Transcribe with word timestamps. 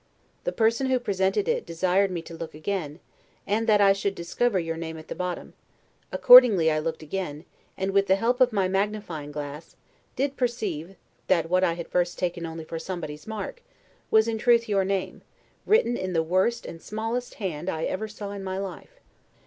The 0.45 0.51
person 0.51 0.87
who 0.87 0.97
presented 0.97 1.47
it, 1.47 1.63
desired 1.63 2.09
me 2.09 2.23
to 2.23 2.33
look 2.35 2.55
again, 2.55 2.99
and 3.45 3.67
that 3.67 3.81
I 3.81 3.93
should 3.93 4.15
discover 4.15 4.57
your 4.57 4.75
name 4.75 4.97
at 4.97 5.09
the 5.09 5.13
bottom: 5.13 5.53
accordingly 6.11 6.71
I 6.71 6.79
looked 6.79 7.03
again, 7.03 7.45
and, 7.77 7.91
with 7.91 8.07
the 8.07 8.15
help 8.15 8.41
of 8.41 8.51
my 8.51 8.67
magnifying 8.67 9.31
glass, 9.31 9.75
did 10.15 10.37
perceive 10.37 10.95
that 11.27 11.51
what 11.51 11.63
I 11.63 11.73
had 11.73 11.87
first 11.87 12.17
taken 12.17 12.47
only 12.47 12.63
for 12.63 12.79
somebody's 12.79 13.27
mark, 13.27 13.61
was, 14.09 14.27
in 14.27 14.39
truth, 14.39 14.67
your 14.67 14.83
name, 14.83 15.21
written 15.67 15.95
in 15.95 16.13
the 16.13 16.23
worst 16.23 16.65
and 16.65 16.81
smallest 16.81 17.35
hand 17.35 17.69
I 17.69 17.83
ever 17.83 18.07
saw 18.07 18.31
in 18.31 18.43
my 18.43 18.57
life. 18.57 18.99